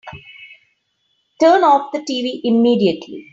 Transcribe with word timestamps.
Turn 1.39 1.63
off 1.63 1.91
the 1.91 1.99
tv 1.99 2.41
immediately! 2.43 3.29